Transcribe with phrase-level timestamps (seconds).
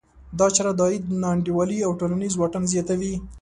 [0.39, 3.13] دا چاره د عاید نا انډولي او ټولنیز واټن زیاتوي.